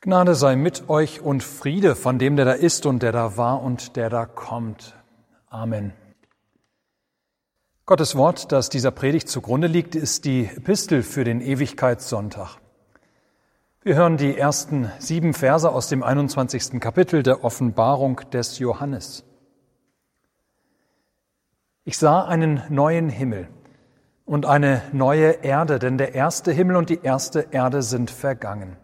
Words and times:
Gnade 0.00 0.36
sei 0.36 0.54
mit 0.54 0.88
euch 0.88 1.22
und 1.22 1.42
Friede 1.42 1.96
von 1.96 2.20
dem, 2.20 2.36
der 2.36 2.44
da 2.44 2.52
ist 2.52 2.86
und 2.86 3.02
der 3.02 3.10
da 3.10 3.36
war 3.36 3.60
und 3.60 3.96
der 3.96 4.08
da 4.08 4.26
kommt. 4.26 4.94
Amen. 5.48 5.92
Gottes 7.84 8.14
Wort, 8.14 8.52
das 8.52 8.68
dieser 8.68 8.92
Predigt 8.92 9.28
zugrunde 9.28 9.66
liegt, 9.66 9.96
ist 9.96 10.24
die 10.24 10.44
Epistel 10.44 11.02
für 11.02 11.24
den 11.24 11.40
Ewigkeitssonntag. 11.40 12.58
Wir 13.82 13.96
hören 13.96 14.18
die 14.18 14.38
ersten 14.38 14.92
sieben 15.00 15.34
Verse 15.34 15.68
aus 15.68 15.88
dem 15.88 16.04
21. 16.04 16.78
Kapitel 16.78 17.24
der 17.24 17.42
Offenbarung 17.42 18.20
des 18.30 18.60
Johannes. 18.60 19.24
Ich 21.84 21.98
sah 21.98 22.24
einen 22.24 22.62
neuen 22.68 23.08
Himmel 23.08 23.48
und 24.24 24.46
eine 24.46 24.80
neue 24.92 25.42
Erde, 25.42 25.80
denn 25.80 25.98
der 25.98 26.14
erste 26.14 26.52
Himmel 26.52 26.76
und 26.76 26.88
die 26.88 27.00
erste 27.02 27.48
Erde 27.50 27.82
sind 27.82 28.12
vergangen 28.12 28.76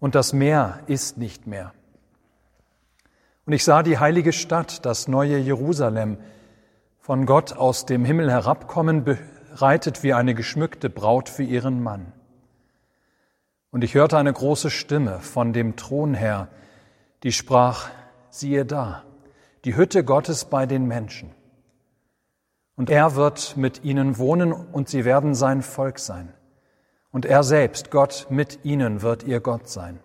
und 0.00 0.14
das 0.14 0.32
Meer 0.32 0.80
ist 0.86 1.18
nicht 1.18 1.46
mehr. 1.46 1.72
Und 3.46 3.52
ich 3.52 3.64
sah 3.64 3.82
die 3.82 3.98
heilige 3.98 4.32
Stadt, 4.32 4.84
das 4.84 5.06
neue 5.06 5.38
Jerusalem, 5.38 6.18
von 6.98 7.26
Gott 7.26 7.52
aus 7.52 7.86
dem 7.86 8.04
Himmel 8.04 8.30
herabkommen, 8.30 9.04
bereitet 9.04 10.02
wie 10.02 10.14
eine 10.14 10.34
geschmückte 10.34 10.90
Braut 10.90 11.28
für 11.28 11.42
ihren 11.42 11.82
Mann. 11.82 12.12
Und 13.70 13.84
ich 13.84 13.94
hörte 13.94 14.18
eine 14.18 14.32
große 14.32 14.70
Stimme 14.70 15.20
von 15.20 15.52
dem 15.52 15.76
Thron 15.76 16.14
her, 16.14 16.48
die 17.22 17.32
sprach, 17.32 17.88
siehe 18.30 18.64
da, 18.64 19.04
die 19.64 19.76
Hütte 19.76 20.04
Gottes 20.04 20.46
bei 20.46 20.66
den 20.66 20.86
Menschen. 20.86 21.30
Und 22.76 22.88
er 22.88 23.14
wird 23.14 23.56
mit 23.56 23.84
ihnen 23.84 24.18
wohnen 24.18 24.52
und 24.52 24.88
sie 24.88 25.04
werden 25.04 25.34
sein 25.34 25.62
Volk 25.62 25.98
sein. 25.98 26.32
Und 27.12 27.26
er 27.26 27.42
selbst, 27.42 27.90
Gott 27.90 28.26
mit 28.30 28.64
ihnen, 28.64 29.02
wird 29.02 29.24
ihr 29.24 29.40
Gott 29.40 29.68
sein. 29.68 29.98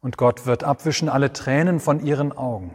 Und 0.00 0.16
Gott 0.16 0.46
wird 0.46 0.64
abwischen 0.64 1.08
alle 1.08 1.32
Tränen 1.32 1.80
von 1.80 2.04
ihren 2.04 2.32
Augen. 2.32 2.74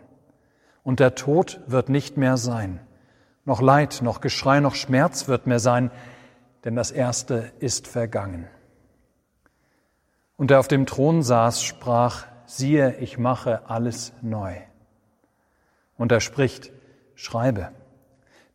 Und 0.83 0.99
der 0.99 1.15
Tod 1.15 1.61
wird 1.67 1.89
nicht 1.89 2.17
mehr 2.17 2.37
sein. 2.37 2.79
Noch 3.45 3.61
Leid, 3.61 3.99
noch 4.01 4.21
Geschrei, 4.21 4.59
noch 4.59 4.75
Schmerz 4.75 5.27
wird 5.27 5.45
mehr 5.45 5.59
sein, 5.59 5.91
denn 6.63 6.75
das 6.75 6.91
Erste 6.91 7.51
ist 7.59 7.87
vergangen. 7.87 8.47
Und 10.37 10.51
der 10.51 10.59
auf 10.59 10.67
dem 10.67 10.85
Thron 10.85 11.21
saß, 11.21 11.63
sprach, 11.63 12.25
siehe, 12.45 12.95
ich 12.97 13.17
mache 13.17 13.69
alles 13.69 14.13
neu. 14.21 14.55
Und 15.97 16.11
er 16.11 16.21
spricht, 16.21 16.71
schreibe, 17.15 17.71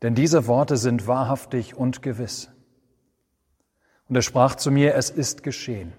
denn 0.02 0.14
diese 0.14 0.46
Worte 0.46 0.76
sind 0.76 1.06
wahrhaftig 1.06 1.76
und 1.76 2.02
gewiss. 2.02 2.50
Und 4.08 4.16
er 4.16 4.22
sprach 4.22 4.54
zu 4.54 4.70
mir, 4.70 4.94
es 4.94 5.10
ist 5.10 5.42
geschehen. 5.42 5.92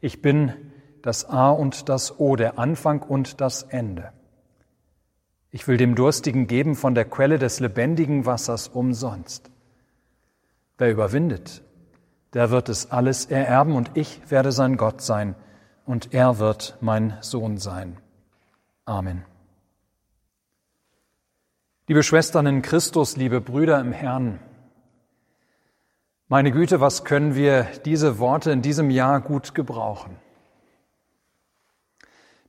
Ich 0.00 0.22
bin 0.22 0.52
das 1.02 1.28
A 1.28 1.50
und 1.50 1.88
das 1.88 2.18
O, 2.18 2.36
der 2.36 2.58
Anfang 2.58 3.02
und 3.02 3.40
das 3.40 3.62
Ende. 3.62 4.12
Ich 5.50 5.66
will 5.66 5.76
dem 5.76 5.94
Durstigen 5.94 6.46
geben 6.46 6.76
von 6.76 6.94
der 6.94 7.04
Quelle 7.04 7.38
des 7.38 7.60
lebendigen 7.60 8.26
Wassers 8.26 8.68
umsonst. 8.68 9.50
Wer 10.76 10.90
überwindet, 10.90 11.62
der 12.34 12.50
wird 12.50 12.68
es 12.68 12.90
alles 12.90 13.26
ererben 13.26 13.74
und 13.74 13.90
ich 13.94 14.20
werde 14.30 14.52
sein 14.52 14.76
Gott 14.76 15.00
sein 15.00 15.34
und 15.86 16.12
er 16.12 16.38
wird 16.38 16.76
mein 16.80 17.16
Sohn 17.22 17.56
sein. 17.56 17.96
Amen. 18.84 19.24
Liebe 21.86 22.02
Schwestern 22.02 22.46
in 22.46 22.60
Christus, 22.60 23.16
liebe 23.16 23.40
Brüder 23.40 23.80
im 23.80 23.92
Herrn, 23.92 24.40
meine 26.28 26.52
Güte, 26.52 26.80
was 26.80 27.04
können 27.04 27.34
wir 27.34 27.66
diese 27.86 28.18
Worte 28.18 28.50
in 28.50 28.60
diesem 28.60 28.90
Jahr 28.90 29.22
gut 29.22 29.54
gebrauchen? 29.54 30.16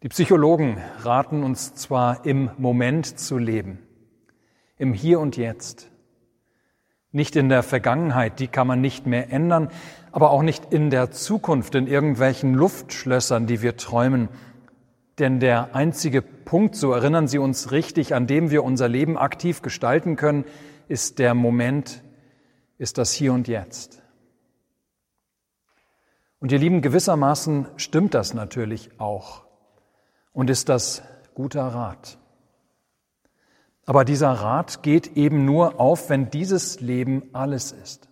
Die 0.04 0.10
Psychologen 0.10 0.78
raten 1.00 1.44
uns 1.44 1.76
zwar 1.76 2.26
im 2.26 2.52
Moment 2.58 3.20
zu 3.20 3.38
leben, 3.38 3.80
im 4.78 4.94
Hier 4.94 5.22
und 5.22 5.38
Jetzt, 5.38 5.90
nicht 7.14 7.38
in 7.38 7.48
der 7.48 7.64
Vergangenheit, 7.64 8.40
die 8.40 8.48
kann 8.48 8.68
man 8.68 8.82
nicht 8.82 9.08
mehr 9.08 9.32
ändern, 9.32 9.70
aber 10.12 10.32
auch 10.32 10.44
nicht 10.44 10.74
in 10.74 10.90
der 10.90 11.12
Zukunft, 11.12 11.74
in 11.74 11.88
irgendwelchen 11.88 12.54
Luftschlössern, 12.54 13.48
die 13.48 13.62
wir 13.62 13.78
träumen. 13.78 14.28
Denn 15.20 15.40
der 15.40 15.74
einzige 15.74 16.22
Punkt, 16.22 16.76
so 16.76 16.92
erinnern 16.92 17.28
Sie 17.28 17.40
uns 17.40 17.72
richtig, 17.72 18.14
an 18.14 18.28
dem 18.28 18.52
wir 18.52 18.64
unser 18.64 18.90
Leben 18.90 19.18
aktiv 19.18 19.62
gestalten 19.62 20.18
können, 20.18 20.44
ist 20.88 21.18
der 21.18 21.34
Moment, 21.34 22.04
ist 22.80 22.98
das 22.98 23.12
Hier 23.12 23.34
und 23.34 23.48
Jetzt. 23.48 24.02
Und 26.40 26.52
ihr 26.54 26.58
Lieben, 26.58 26.82
gewissermaßen 26.82 27.68
stimmt 27.76 28.14
das 28.14 28.34
natürlich 28.34 28.90
auch 29.00 29.44
und 30.32 30.50
ist 30.50 30.70
das 30.70 31.04
guter 31.36 31.68
Rat. 31.68 32.18
Aber 33.86 34.06
dieser 34.06 34.32
Rat 34.32 34.82
geht 34.82 35.18
eben 35.18 35.44
nur 35.44 35.80
auf, 35.80 36.10
wenn 36.10 36.30
dieses 36.32 36.80
Leben 36.80 37.24
alles 37.34 37.74
ist. 37.74 38.08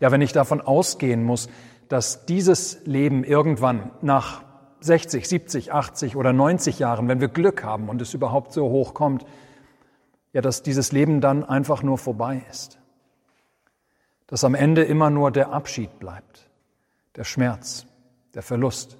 Ja, 0.00 0.10
wenn 0.10 0.22
ich 0.22 0.32
davon 0.32 0.62
ausgehen 0.62 1.22
muss, 1.22 1.50
dass 1.88 2.24
dieses 2.24 2.84
Leben 2.86 3.24
irgendwann 3.24 3.90
nach 4.00 4.42
60, 4.80 5.28
70, 5.28 5.72
80 5.72 6.16
oder 6.16 6.32
90 6.32 6.78
Jahren, 6.78 7.08
wenn 7.08 7.20
wir 7.20 7.28
Glück 7.28 7.62
haben 7.62 7.90
und 7.90 8.00
es 8.00 8.14
überhaupt 8.14 8.52
so 8.52 8.70
hoch 8.70 8.94
kommt, 8.94 9.26
ja, 10.32 10.40
dass 10.40 10.62
dieses 10.62 10.92
Leben 10.92 11.20
dann 11.20 11.44
einfach 11.44 11.82
nur 11.82 11.98
vorbei 11.98 12.42
ist 12.48 12.81
dass 14.32 14.44
am 14.44 14.54
Ende 14.54 14.82
immer 14.82 15.10
nur 15.10 15.30
der 15.30 15.52
Abschied 15.52 15.98
bleibt, 15.98 16.48
der 17.16 17.24
Schmerz, 17.24 17.84
der 18.32 18.40
Verlust, 18.40 18.96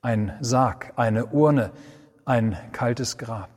ein 0.00 0.32
Sarg, 0.40 0.94
eine 0.96 1.26
Urne, 1.26 1.72
ein 2.24 2.56
kaltes 2.72 3.18
Grab. 3.18 3.50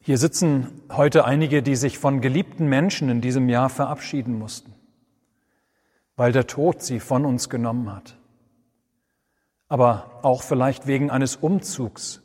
Hier 0.00 0.18
sitzen 0.18 0.82
heute 0.92 1.24
einige, 1.24 1.62
die 1.62 1.76
sich 1.76 1.98
von 1.98 2.20
geliebten 2.20 2.68
Menschen 2.68 3.08
in 3.08 3.22
diesem 3.22 3.48
Jahr 3.48 3.70
verabschieden 3.70 4.38
mussten, 4.38 4.74
weil 6.14 6.30
der 6.30 6.46
Tod 6.46 6.82
sie 6.82 7.00
von 7.00 7.24
uns 7.24 7.48
genommen 7.48 7.90
hat. 7.90 8.18
Aber 9.66 10.20
auch 10.20 10.42
vielleicht 10.42 10.86
wegen 10.86 11.10
eines 11.10 11.36
Umzugs 11.36 12.20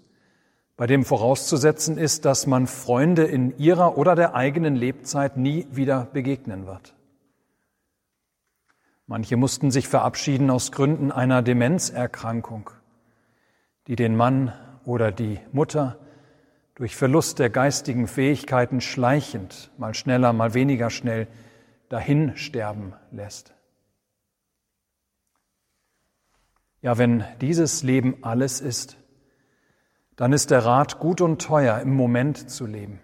bei 0.80 0.88
dem 0.88 1.04
vorauszusetzen 1.04 1.98
ist, 1.98 2.24
dass 2.24 2.48
man 2.48 2.66
Freunde 2.66 3.26
in 3.26 3.58
ihrer 3.58 3.98
oder 3.98 4.16
der 4.16 4.34
eigenen 4.34 4.78
Lebzeit 4.78 5.36
nie 5.36 5.68
wieder 5.72 6.08
begegnen 6.14 6.68
wird. 6.68 6.96
Manche 9.06 9.36
mussten 9.36 9.72
sich 9.72 9.90
verabschieden 9.90 10.50
aus 10.50 10.72
Gründen 10.72 11.12
einer 11.12 11.42
Demenzerkrankung, 11.42 12.70
die 13.88 13.98
den 13.98 14.16
Mann 14.16 14.54
oder 14.86 15.12
die 15.12 15.42
Mutter 15.52 16.00
durch 16.76 16.96
Verlust 16.96 17.40
der 17.40 17.50
geistigen 17.50 18.08
Fähigkeiten 18.08 18.80
schleichend, 18.80 19.72
mal 19.78 19.94
schneller, 19.94 20.32
mal 20.32 20.54
weniger 20.54 20.90
schnell, 20.90 21.28
dahin 21.90 22.38
sterben 22.38 22.94
lässt. 23.12 23.54
Ja, 26.82 26.98
wenn 26.98 27.26
dieses 27.42 27.84
Leben 27.84 28.20
alles 28.22 28.62
ist, 28.62 28.96
dann 30.20 30.34
ist 30.34 30.52
der 30.52 30.66
Rat 30.66 31.00
gut 31.00 31.22
und 31.22 31.42
teuer, 31.42 31.80
im 31.80 31.96
Moment 31.96 32.50
zu 32.50 32.66
leben. 32.66 33.00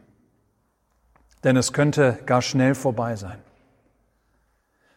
Denn 1.46 1.56
es 1.56 1.72
könnte 1.72 2.20
gar 2.26 2.42
schnell 2.42 2.76
vorbei 2.76 3.16
sein. 3.16 3.38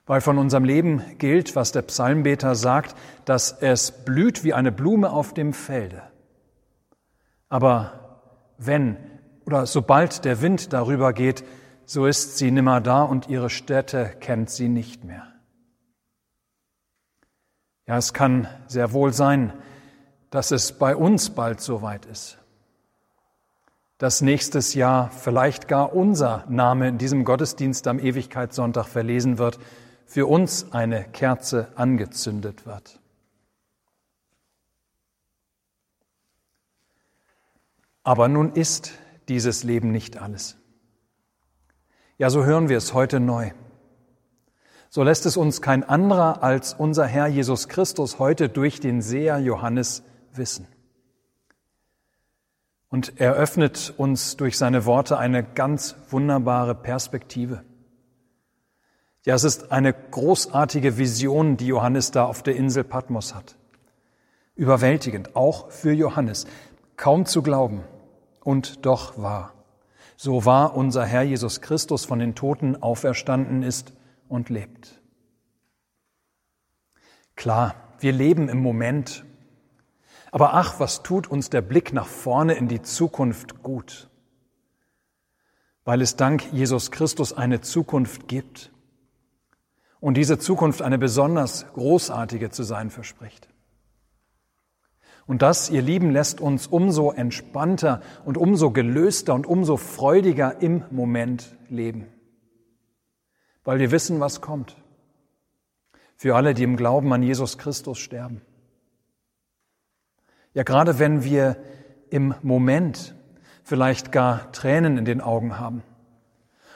Weil 0.05 0.21
von 0.21 0.37
unserem 0.37 0.65
Leben 0.65 1.01
gilt, 1.19 1.55
was 1.55 1.71
der 1.71 1.83
Psalmbeter 1.83 2.57
sagt, 2.57 2.97
dass 3.25 3.53
es 3.53 3.93
blüht 4.05 4.43
wie 4.43 4.53
eine 4.53 4.73
Blume 4.73 5.11
auf 5.11 5.33
dem 5.33 5.53
Felde. 5.53 6.03
Aber 7.49 8.21
wenn 8.59 8.97
oder 9.47 9.67
sobald 9.67 10.25
der 10.25 10.43
Wind 10.43 10.73
darüber 10.73 11.13
geht, 11.13 11.45
so 11.85 12.05
ist 12.05 12.37
sie 12.37 12.51
nimmer 12.51 12.81
da 12.81 13.05
und 13.05 13.29
ihre 13.29 13.49
Städte 13.49 14.17
kennt 14.19 14.51
sie 14.51 14.69
nicht 14.69 15.05
mehr. 15.05 15.35
Ja, 17.87 17.97
es 17.97 18.13
kann 18.13 18.49
sehr 18.67 18.93
wohl 18.93 19.13
sein, 19.13 19.53
dass 20.31 20.51
es 20.51 20.73
bei 20.73 20.95
uns 20.95 21.31
bald 21.31 21.61
soweit 21.61 22.07
ist. 22.07 22.39
Dass 23.99 24.21
nächstes 24.21 24.75
Jahr 24.75 25.11
vielleicht 25.11 25.67
gar 25.69 25.95
unser 25.95 26.45
Name 26.49 26.89
in 26.89 26.99
diesem 26.99 27.25
Gottesdienst 27.25 27.87
am 27.89 27.99
Ewigkeitssonntag 27.99 28.87
verlesen 28.87 29.39
wird, 29.39 29.59
für 30.07 30.27
uns 30.27 30.73
eine 30.73 31.05
Kerze 31.05 31.69
angezündet 31.75 32.65
wird. 32.65 33.01
Aber 38.05 38.29
nun 38.29 38.53
ist 38.53 38.93
dieses 39.29 39.65
Leben 39.65 39.91
nicht 39.91 40.17
alles. 40.17 40.57
Ja, 42.17 42.31
so 42.31 42.45
hören 42.45 42.69
wir 42.69 42.79
es 42.79 42.95
heute 42.95 43.21
neu. 43.21 43.51
So 44.89 45.03
lässt 45.03 45.27
es 45.27 45.37
uns 45.37 45.61
kein 45.61 45.85
anderer 45.85 46.43
als 46.43 46.73
unser 46.73 47.07
Herr 47.07 47.27
Jesus 47.27 47.69
Christus 47.69 48.19
heute 48.19 48.49
durch 48.49 48.81
den 48.81 49.03
Seher 49.03 49.39
Johannes 49.39 50.03
wissen. 50.39 50.67
Und 52.89 53.21
er 53.21 53.35
öffnet 53.35 53.93
uns 53.97 54.37
durch 54.37 54.57
seine 54.57 54.87
Worte 54.87 55.19
eine 55.19 55.45
ganz 55.45 55.97
wunderbare 56.09 56.75
Perspektive. 56.75 57.63
Ja, 59.25 59.35
es 59.35 59.45
ist 59.45 59.73
eine 59.73 59.93
großartige 59.93 60.97
Vision, 60.97 61.59
die 61.59 61.67
Johannes 61.67 62.13
da 62.13 62.25
auf 62.25 62.43
der 62.43 62.57
Insel 62.57 62.85
Patmos 62.85 63.35
hat. 63.35 63.57
Überwältigend, 64.55 65.37
auch 65.37 65.71
für 65.71 65.93
Johannes. 65.93 66.47
Kaum 66.97 67.27
zu 67.27 67.43
glauben 67.43 67.85
und 68.43 68.87
doch 68.87 69.19
wahr. 69.19 69.53
So 70.17 70.47
wahr 70.47 70.75
unser 70.75 71.05
Herr 71.05 71.23
Jesus 71.23 71.61
Christus 71.61 72.07
von 72.07 72.19
den 72.19 72.35
Toten 72.35 72.83
auferstanden 72.83 73.63
ist 73.63 73.93
und 74.29 74.49
lebt. 74.49 75.01
Klar, 77.37 77.75
wir 78.01 78.13
leben 78.13 78.49
im 78.49 78.63
Moment. 78.63 79.25
Aber 80.31 80.55
ach, 80.55 80.79
was 80.79 81.03
tut 81.03 81.27
uns 81.27 81.51
der 81.51 81.63
Blick 81.63 81.93
nach 81.93 82.07
vorne 82.07 82.55
in 82.55 82.69
die 82.69 82.83
Zukunft 82.83 83.63
gut? 83.63 84.11
Weil 85.85 86.03
es 86.03 86.17
dank 86.17 86.53
Jesus 86.53 86.91
Christus 86.91 87.33
eine 87.33 87.61
Zukunft 87.61 88.29
gibt 88.29 88.71
und 90.01 90.17
diese 90.17 90.39
Zukunft 90.39 90.83
eine 90.83 90.99
besonders 90.99 91.67
großartige 91.73 92.51
zu 92.51 92.63
sein 92.63 92.91
verspricht. 92.91 93.49
Und 95.27 95.43
das, 95.43 95.69
ihr 95.69 95.83
Lieben, 95.83 96.11
lässt 96.11 96.41
uns 96.41 96.67
umso 96.67 97.13
entspannter 97.13 98.01
und 98.25 98.39
umso 98.39 98.71
gelöster 98.71 99.35
und 99.35 99.47
umso 99.47 99.77
freudiger 99.77 100.61
im 100.63 100.85
Moment 100.91 101.55
leben, 101.69 102.07
weil 103.65 103.79
wir 103.79 103.91
wissen, 103.91 104.21
was 104.21 104.41
kommt. 104.41 104.77
Für 106.17 106.35
alle, 106.35 106.55
die 106.55 106.65
im 106.65 106.77
Glauben 106.77 107.13
an 107.13 107.23
Jesus 107.23 107.59
Christus 107.59 107.99
sterben. 107.99 108.41
Ja, 110.55 110.63
gerade 110.63 110.99
wenn 110.99 111.25
wir 111.25 111.57
im 112.11 112.35
Moment 112.43 113.15
vielleicht 113.63 114.13
gar 114.13 114.51
Tränen 114.53 114.97
in 114.97 115.05
den 115.05 115.21
Augen 115.21 115.59
haben 115.59 115.83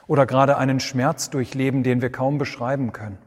oder 0.07 0.25
gerade 0.25 0.57
einen 0.57 0.79
Schmerz 0.79 1.29
durchleben, 1.29 1.83
den 1.83 2.01
wir 2.01 2.11
kaum 2.11 2.37
beschreiben 2.37 2.91
können. 2.91 3.17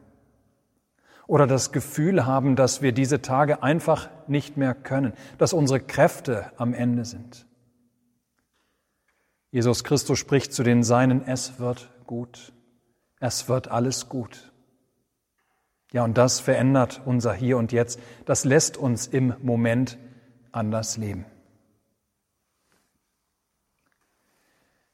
Oder 1.26 1.48
das 1.48 1.72
Gefühl 1.72 2.24
haben, 2.24 2.54
dass 2.54 2.82
wir 2.82 2.92
diese 2.92 3.20
Tage 3.20 3.62
einfach 3.62 4.08
nicht 4.28 4.56
mehr 4.56 4.74
können, 4.74 5.12
dass 5.38 5.52
unsere 5.52 5.80
Kräfte 5.80 6.52
am 6.56 6.72
Ende 6.72 7.04
sind. 7.04 7.46
Jesus 9.50 9.82
Christus 9.82 10.18
spricht 10.18 10.52
zu 10.52 10.62
den 10.62 10.84
Seinen, 10.84 11.26
es 11.26 11.58
wird 11.58 11.90
gut, 12.06 12.52
es 13.18 13.48
wird 13.48 13.68
alles 13.68 14.08
gut. 14.08 14.52
Ja, 15.92 16.04
und 16.04 16.18
das 16.18 16.38
verändert 16.40 17.02
unser 17.04 17.32
Hier 17.32 17.56
und 17.56 17.72
Jetzt, 17.72 17.98
das 18.26 18.44
lässt 18.44 18.76
uns 18.76 19.06
im 19.06 19.34
Moment 19.42 19.98
anders 20.56 20.96
leben. 20.96 21.24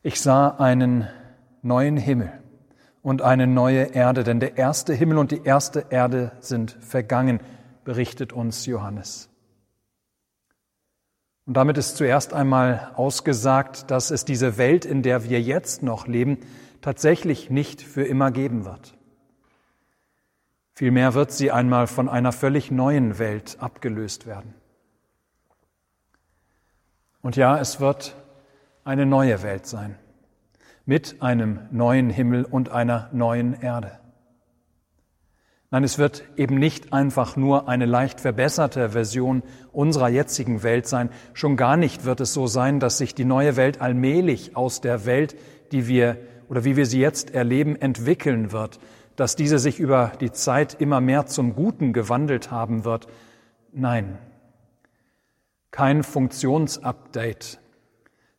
Ich 0.02 0.20
sah 0.20 0.48
einen 0.48 1.08
neuen 1.62 1.96
Himmel 1.96 2.32
und 3.02 3.22
eine 3.22 3.46
neue 3.46 3.94
Erde, 3.94 4.24
denn 4.24 4.40
der 4.40 4.58
erste 4.58 4.92
Himmel 4.92 5.18
und 5.18 5.30
die 5.30 5.44
erste 5.44 5.86
Erde 5.90 6.32
sind 6.40 6.72
vergangen, 6.80 7.40
berichtet 7.84 8.32
uns 8.32 8.66
Johannes. 8.66 9.28
Und 11.46 11.56
damit 11.56 11.78
ist 11.78 11.96
zuerst 11.96 12.32
einmal 12.32 12.92
ausgesagt, 12.94 13.90
dass 13.90 14.10
es 14.10 14.24
diese 14.24 14.58
Welt, 14.58 14.84
in 14.84 15.02
der 15.02 15.24
wir 15.24 15.40
jetzt 15.40 15.82
noch 15.82 16.06
leben, 16.06 16.38
tatsächlich 16.80 17.50
nicht 17.50 17.82
für 17.82 18.04
immer 18.04 18.30
geben 18.30 18.64
wird. 18.64 18.96
Vielmehr 20.74 21.14
wird 21.14 21.32
sie 21.32 21.50
einmal 21.50 21.86
von 21.86 22.08
einer 22.08 22.32
völlig 22.32 22.70
neuen 22.70 23.18
Welt 23.18 23.58
abgelöst 23.60 24.26
werden. 24.26 24.54
Und 27.22 27.36
ja, 27.36 27.58
es 27.58 27.80
wird 27.80 28.14
eine 28.84 29.06
neue 29.06 29.42
Welt 29.42 29.66
sein 29.66 29.96
mit 30.84 31.22
einem 31.22 31.60
neuen 31.70 32.10
Himmel 32.10 32.44
und 32.44 32.70
einer 32.70 33.08
neuen 33.12 33.60
Erde. 33.60 33.92
Nein, 35.70 35.84
es 35.84 35.96
wird 35.96 36.24
eben 36.36 36.56
nicht 36.56 36.92
einfach 36.92 37.36
nur 37.36 37.66
eine 37.68 37.86
leicht 37.86 38.20
verbesserte 38.20 38.90
Version 38.90 39.42
unserer 39.72 40.10
jetzigen 40.10 40.62
Welt 40.62 40.86
sein. 40.86 41.08
Schon 41.32 41.56
gar 41.56 41.78
nicht 41.78 42.04
wird 42.04 42.20
es 42.20 42.34
so 42.34 42.46
sein, 42.46 42.78
dass 42.78 42.98
sich 42.98 43.14
die 43.14 43.24
neue 43.24 43.56
Welt 43.56 43.80
allmählich 43.80 44.54
aus 44.54 44.82
der 44.82 45.06
Welt, 45.06 45.34
die 45.70 45.88
wir 45.88 46.18
oder 46.48 46.64
wie 46.64 46.76
wir 46.76 46.84
sie 46.84 47.00
jetzt 47.00 47.32
erleben, 47.32 47.76
entwickeln 47.76 48.52
wird, 48.52 48.80
dass 49.16 49.36
diese 49.36 49.58
sich 49.58 49.80
über 49.80 50.12
die 50.20 50.32
Zeit 50.32 50.74
immer 50.78 51.00
mehr 51.00 51.24
zum 51.24 51.54
Guten 51.54 51.94
gewandelt 51.94 52.50
haben 52.50 52.84
wird. 52.84 53.06
Nein, 53.72 54.18
kein 55.72 56.04
Funktionsupdate, 56.04 57.58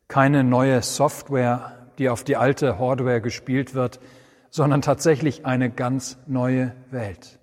keine 0.08 0.42
neue 0.42 0.80
Software 0.80 1.84
die 1.98 2.08
auf 2.08 2.24
die 2.24 2.36
alte 2.36 2.78
Hardware 2.78 3.20
gespielt 3.20 3.74
wird, 3.74 4.00
sondern 4.50 4.82
tatsächlich 4.82 5.46
eine 5.46 5.70
ganz 5.70 6.18
neue 6.26 6.74
Welt, 6.90 7.38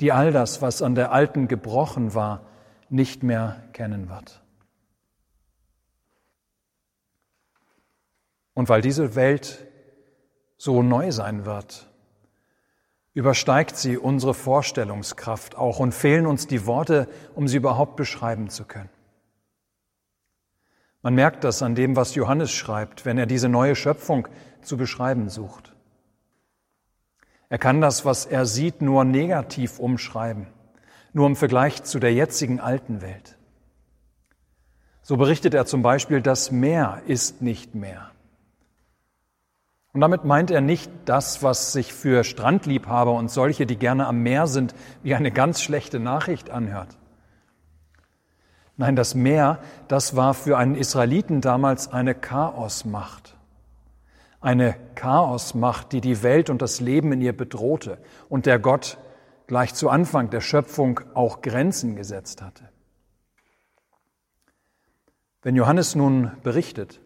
die 0.00 0.12
all 0.12 0.32
das, 0.32 0.62
was 0.62 0.82
an 0.82 0.94
der 0.94 1.12
alten 1.12 1.48
gebrochen 1.48 2.14
war, 2.14 2.46
nicht 2.88 3.22
mehr 3.22 3.62
kennen 3.72 4.08
wird. 4.08 4.42
Und 8.54 8.68
weil 8.68 8.82
diese 8.82 9.14
Welt 9.14 9.66
so 10.56 10.82
neu 10.82 11.12
sein 11.12 11.46
wird, 11.46 11.89
übersteigt 13.20 13.76
sie 13.76 13.98
unsere 13.98 14.32
Vorstellungskraft 14.32 15.54
auch 15.54 15.78
und 15.78 15.92
fehlen 15.92 16.26
uns 16.26 16.46
die 16.46 16.64
Worte, 16.64 17.06
um 17.34 17.48
sie 17.48 17.58
überhaupt 17.58 17.96
beschreiben 17.96 18.48
zu 18.48 18.64
können. 18.64 18.88
Man 21.02 21.14
merkt 21.14 21.44
das 21.44 21.62
an 21.62 21.74
dem, 21.74 21.96
was 21.96 22.14
Johannes 22.14 22.50
schreibt, 22.50 23.04
wenn 23.04 23.18
er 23.18 23.26
diese 23.26 23.50
neue 23.50 23.76
Schöpfung 23.76 24.26
zu 24.62 24.78
beschreiben 24.78 25.28
sucht. 25.28 25.76
Er 27.50 27.58
kann 27.58 27.82
das, 27.82 28.06
was 28.06 28.24
er 28.24 28.46
sieht, 28.46 28.80
nur 28.80 29.04
negativ 29.04 29.78
umschreiben, 29.78 30.46
nur 31.12 31.26
im 31.26 31.36
Vergleich 31.36 31.82
zu 31.82 31.98
der 31.98 32.14
jetzigen 32.14 32.58
alten 32.58 33.02
Welt. 33.02 33.36
So 35.02 35.18
berichtet 35.18 35.52
er 35.52 35.66
zum 35.66 35.82
Beispiel, 35.82 36.22
das 36.22 36.50
Meer 36.50 37.02
ist 37.06 37.42
nicht 37.42 37.74
mehr. 37.74 38.12
Und 39.92 40.00
damit 40.00 40.24
meint 40.24 40.50
er 40.50 40.60
nicht 40.60 40.90
das, 41.04 41.42
was 41.42 41.72
sich 41.72 41.92
für 41.92 42.22
Strandliebhaber 42.22 43.12
und 43.12 43.30
solche, 43.30 43.66
die 43.66 43.76
gerne 43.76 44.06
am 44.06 44.22
Meer 44.22 44.46
sind, 44.46 44.74
wie 45.02 45.14
eine 45.14 45.32
ganz 45.32 45.60
schlechte 45.60 45.98
Nachricht 45.98 46.50
anhört. 46.50 46.96
Nein, 48.76 48.94
das 48.96 49.14
Meer, 49.14 49.58
das 49.88 50.14
war 50.16 50.32
für 50.32 50.56
einen 50.56 50.76
Israeliten 50.76 51.40
damals 51.40 51.92
eine 51.92 52.14
Chaosmacht. 52.14 53.36
Eine 54.40 54.74
Chaosmacht, 54.94 55.92
die 55.92 56.00
die 56.00 56.22
Welt 56.22 56.48
und 56.48 56.62
das 56.62 56.80
Leben 56.80 57.12
in 57.12 57.20
ihr 57.20 57.36
bedrohte 57.36 57.98
und 58.28 58.46
der 58.46 58.58
Gott 58.58 58.96
gleich 59.48 59.74
zu 59.74 59.90
Anfang 59.90 60.30
der 60.30 60.40
Schöpfung 60.40 61.00
auch 61.12 61.42
Grenzen 61.42 61.96
gesetzt 61.96 62.40
hatte. 62.40 62.70
Wenn 65.42 65.56
Johannes 65.56 65.94
nun 65.94 66.30
berichtet, 66.42 67.00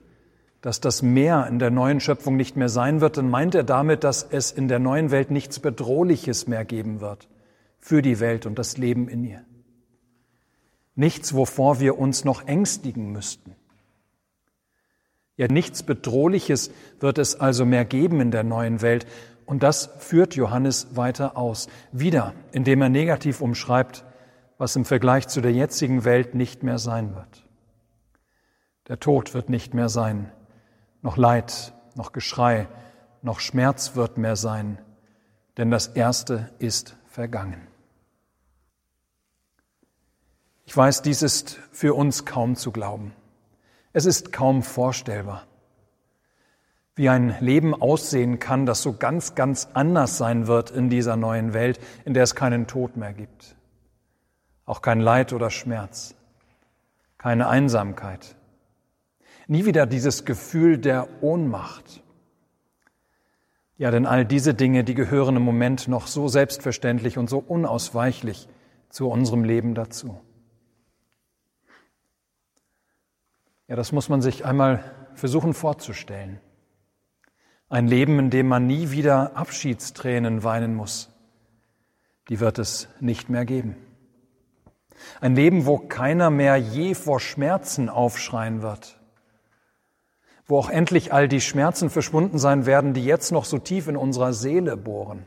dass 0.65 0.81
das 0.81 1.03
Meer 1.03 1.47
in 1.47 1.59
der 1.59 1.71
neuen 1.71 2.01
Schöpfung 2.01 2.37
nicht 2.37 2.57
mehr 2.57 2.71
sein 2.71 3.03
wird, 3.03 3.19
dann 3.19 3.29
meint 3.29 3.55
er 3.55 3.65
damit, 3.65 4.03
dass 4.03 4.23
es 4.23 4.51
in 4.51 4.67
der 4.67 4.79
neuen 4.79 5.11
Welt 5.11 5.31
nichts 5.31 5.61
Bedrohliches 5.61 6.47
mehr 6.47 6.65
geben 6.65 7.03
wird 7.03 7.29
für 7.79 8.01
die 8.01 8.19
Welt 8.19 8.47
und 8.47 8.59
das 8.59 8.79
Leben 8.79 9.07
in 9.09 9.25
ihr. 9.25 9.45
Nichts, 10.95 11.35
wovor 11.35 11.81
wir 11.81 11.99
uns 11.99 12.25
noch 12.25 12.47
ängstigen 12.47 13.13
müssten. 13.13 13.55
Ja, 15.37 15.49
nichts 15.49 15.83
Bedrohliches 15.83 16.71
wird 16.99 17.19
es 17.19 17.39
also 17.39 17.67
mehr 17.67 17.85
geben 17.85 18.23
in 18.23 18.31
der 18.31 18.43
neuen 18.43 18.81
Welt. 18.81 19.07
Und 19.45 19.63
das 19.63 19.91
führt 19.99 20.35
Johannes 20.35 20.97
weiter 20.97 21.37
aus. 21.37 21.69
Wieder, 21.93 22.33
indem 22.53 22.81
er 22.81 22.89
negativ 22.89 23.43
umschreibt, 23.43 24.07
was 24.57 24.77
im 24.77 24.87
Vergleich 24.87 25.29
zu 25.29 25.43
der 25.43 25.53
jetzigen 25.53 26.07
Welt 26.07 26.35
nicht 26.35 26.63
mehr 26.63 26.79
sein 26.79 27.15
wird. 27.15 27.45
Der 28.89 28.99
Tod 28.99 29.35
wird 29.35 29.51
nicht 29.51 29.75
mehr 29.75 29.91
sein, 29.91 30.33
noch 31.05 31.19
Leid, 31.19 31.75
noch 31.95 32.13
Geschrei, 32.13 32.67
noch 33.21 33.39
Schmerz 33.39 33.95
wird 33.95 34.17
mehr 34.17 34.37
sein, 34.37 34.79
denn 35.59 35.71
das 35.71 35.87
Erste 35.87 36.51
ist 36.59 36.97
vergangen. 37.07 37.61
Ich 40.65 40.75
weiß, 40.75 41.03
dies 41.03 41.21
ist 41.21 41.61
für 41.73 41.95
uns 41.95 42.25
kaum 42.25 42.57
zu 42.57 42.73
glauben. 42.73 43.13
Es 43.93 44.07
ist 44.07 44.33
kaum 44.33 44.63
vorstellbar, 44.63 45.47
wie 46.97 47.11
ein 47.11 47.37
Leben 47.39 47.75
aussehen 47.75 48.39
kann, 48.39 48.65
das 48.65 48.81
so 48.81 48.95
ganz, 48.95 49.35
ganz 49.35 49.69
anders 49.75 50.17
sein 50.17 50.47
wird 50.47 50.71
in 50.71 50.89
dieser 50.89 51.17
neuen 51.17 51.53
Welt, 51.53 51.81
in 52.07 52.15
der 52.15 52.23
es 52.23 52.35
keinen 52.35 52.67
Tod 52.67 52.97
mehr 52.97 53.13
gibt. 53.13 53.57
Auch 54.65 54.81
kein 54.81 55.01
Leid 55.01 55.35
oder 55.35 55.51
Schmerz, 55.51 56.15
keine 57.19 57.47
Einsamkeit. 57.47 58.37
Nie 59.47 59.65
wieder 59.67 59.87
dieses 59.87 60.25
Gefühl 60.25 60.79
der 60.79 61.23
Ohnmacht. 61.23 62.03
Ja, 63.77 63.91
denn 63.91 64.07
all 64.07 64.25
diese 64.25 64.55
Dinge, 64.55 64.85
die 64.85 64.95
gehören 64.95 65.37
im 65.37 65.43
Moment 65.43 65.89
noch 65.89 66.07
so 66.07 66.29
selbstverständlich 66.29 67.19
und 67.19 67.29
so 67.29 67.39
unausweichlich 67.39 68.49
zu 68.89 69.09
unserem 69.09 69.45
Leben 69.45 69.75
dazu. 69.75 70.21
Ja, 73.67 73.77
das 73.77 73.93
muss 73.93 74.09
man 74.09 74.23
sich 74.23 74.45
einmal 74.45 74.85
versuchen 75.15 75.55
vorzustellen. 75.55 76.41
Ein 77.69 77.89
Leben, 77.89 78.19
in 78.19 78.31
dem 78.31 78.47
man 78.47 78.67
nie 78.67 78.91
wieder 78.91 79.37
Abschiedstränen 79.37 80.45
weinen 80.45 80.75
muss, 80.75 81.11
die 82.29 82.41
wird 82.41 82.59
es 82.59 82.89
nicht 83.01 83.29
mehr 83.29 83.45
geben. 83.45 83.77
Ein 85.21 85.35
Leben, 85.35 85.67
wo 85.67 85.79
keiner 85.79 86.31
mehr 86.31 86.57
je 86.57 86.95
vor 86.95 87.21
Schmerzen 87.21 87.89
aufschreien 87.89 88.63
wird, 88.63 89.01
wo 90.47 90.59
auch 90.59 90.71
endlich 90.71 91.13
all 91.13 91.29
die 91.29 91.41
Schmerzen 91.41 91.91
verschwunden 91.91 92.39
sein 92.39 92.67
werden, 92.67 92.93
die 92.95 93.05
jetzt 93.05 93.33
noch 93.33 93.45
so 93.45 93.59
tief 93.59 93.89
in 93.89 93.97
unserer 93.97 94.33
Seele 94.33 94.77
bohren, 94.77 95.27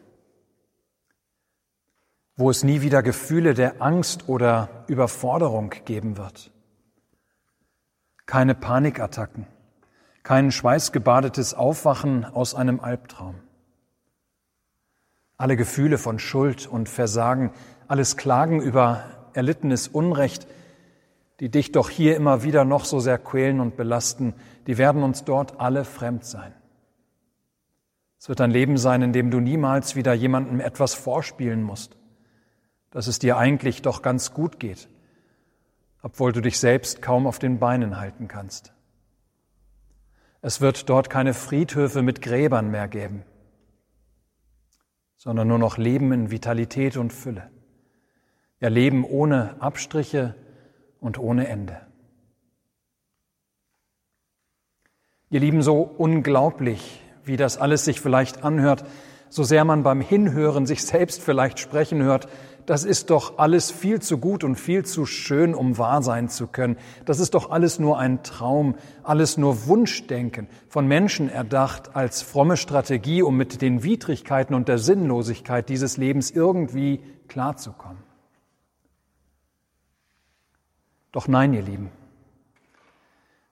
wo 2.36 2.50
es 2.50 2.64
nie 2.64 2.82
wieder 2.82 3.02
Gefühle 3.02 3.54
der 3.54 3.82
Angst 3.82 4.30
oder 4.30 4.86
Überforderung 4.88 5.74
geben 5.86 6.18
wird, 6.18 6.52
keine 8.28 8.54
Panikattacken, 8.54 9.48
kein 10.22 10.52
schweißgebadetes 10.52 11.56
Aufwachen 11.56 12.26
aus 12.26 12.54
einem 12.54 12.80
Albtraum. 12.80 13.36
Alle 15.38 15.56
Gefühle 15.56 15.98
von 15.98 16.20
Schuld 16.20 16.68
und 16.68 16.90
Versagen, 16.90 17.52
alles 17.88 18.18
Klagen 18.18 18.60
über 18.60 19.06
erlittenes 19.34 19.88
Unrecht, 19.88 20.48
die 21.40 21.50
dich 21.50 21.72
doch 21.72 21.90
hier 21.90 22.16
immer 22.16 22.44
wieder 22.44 22.66
noch 22.66 22.86
so 22.86 23.00
sehr 23.00 23.18
quälen 23.18 23.60
und 23.60 23.78
belasten, 23.78 24.34
die 24.66 24.78
werden 24.78 25.04
uns 25.04 25.24
dort 25.24 25.60
alle 25.60 25.86
fremd 25.86 26.26
sein. 26.26 26.54
Es 28.20 28.30
wird 28.30 28.42
ein 28.42 28.52
Leben 28.52 28.78
sein, 28.78 29.04
in 29.04 29.14
dem 29.14 29.30
du 29.30 29.40
niemals 29.40 29.96
wieder 29.96 30.14
jemandem 30.14 30.60
etwas 30.60 30.96
vorspielen 30.96 31.62
musst, 31.62 31.98
dass 32.90 33.08
es 33.08 33.20
dir 33.20 33.38
eigentlich 33.38 33.84
doch 33.84 34.02
ganz 34.02 34.34
gut 34.34 34.60
geht, 34.60 34.90
obwohl 36.02 36.32
du 36.32 36.42
dich 36.42 36.58
selbst 36.58 37.02
kaum 37.02 37.28
auf 37.28 37.38
den 37.38 37.60
Beinen 37.60 38.00
halten 38.00 38.28
kannst. 38.28 38.74
Es 40.42 40.62
wird 40.62 40.90
dort 40.90 41.10
keine 41.10 41.34
Friedhöfe 41.34 42.02
mit 42.02 42.22
Gräbern 42.22 42.72
mehr 42.72 42.88
geben, 42.88 43.24
sondern 45.18 45.48
nur 45.48 45.60
noch 45.60 45.78
Leben 45.78 46.12
in 46.12 46.32
Vitalität 46.32 46.98
und 46.98 47.14
Fülle. 47.14 47.52
Ja, 48.60 48.70
Leben 48.70 49.04
ohne 49.04 49.62
Abstriche 49.62 50.36
und 51.00 51.20
ohne 51.20 51.48
Ende. 51.48 51.78
Ihr 55.30 55.42
Lieben, 55.42 55.62
so 55.62 55.82
unglaublich, 55.82 57.02
wie 57.26 57.36
das 57.36 57.58
alles 57.58 57.84
sich 57.84 58.00
vielleicht 58.00 58.44
anhört, 58.44 58.86
so 59.30 59.44
sehr 59.44 59.66
man 59.66 59.84
beim 59.84 60.00
Hinhören 60.00 60.66
sich 60.66 60.86
selbst 60.86 61.22
vielleicht 61.22 61.60
sprechen 61.60 62.02
hört, 62.02 62.30
das 62.66 62.84
ist 62.84 63.12
doch 63.12 63.38
alles 63.38 63.72
viel 63.72 64.02
zu 64.02 64.18
gut 64.18 64.44
und 64.44 64.58
viel 64.58 64.84
zu 64.84 65.06
schön, 65.06 65.56
um 65.56 65.78
wahr 65.78 66.02
sein 66.02 66.28
zu 66.28 66.48
können. 66.48 66.76
Das 67.06 67.20
ist 67.20 67.34
doch 67.34 67.50
alles 67.50 67.80
nur 67.80 67.98
ein 67.98 68.24
Traum, 68.24 68.76
alles 69.04 69.38
nur 69.38 69.68
Wunschdenken, 69.68 70.50
von 70.68 70.86
Menschen 70.86 71.30
erdacht 71.30 71.96
als 71.96 72.22
fromme 72.22 72.58
Strategie, 72.58 73.22
um 73.22 73.38
mit 73.38 73.62
den 73.62 73.84
Widrigkeiten 73.84 74.54
und 74.54 74.68
der 74.68 74.80
Sinnlosigkeit 74.80 75.70
dieses 75.70 75.96
Lebens 75.96 76.30
irgendwie 76.30 77.00
klarzukommen. 77.30 78.07
Doch 81.18 81.28
nein, 81.28 81.52
ihr 81.52 81.64
Lieben, 81.64 81.90